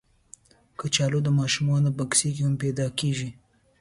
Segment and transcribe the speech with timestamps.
[0.79, 3.29] کچالو د ماشومانو بکس کې هم پیدا کېږي